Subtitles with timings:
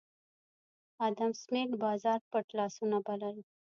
[1.07, 3.37] ادم سمېت بازار پټ لاسونه بلل